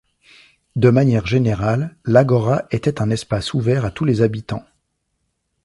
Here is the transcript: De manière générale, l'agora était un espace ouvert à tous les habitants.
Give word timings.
De 0.75 0.89
manière 0.89 1.27
générale, 1.27 1.95
l'agora 2.05 2.65
était 2.71 3.03
un 3.03 3.11
espace 3.11 3.53
ouvert 3.53 3.85
à 3.85 3.91
tous 3.91 4.03
les 4.03 4.23
habitants. 4.23 4.65